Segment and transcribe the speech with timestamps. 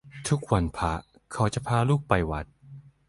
[0.29, 0.93] ทุกวันพระ
[1.33, 2.45] เขาจะพาลูกไปวัด